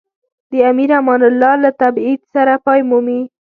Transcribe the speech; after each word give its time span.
د 0.49 0.53
امیر 0.71 0.91
امان 0.99 1.21
الله 1.29 1.53
له 1.63 1.69
تبعید 1.81 2.21
سره 2.33 2.53
پای 2.65 2.79
مومي. 2.89 3.21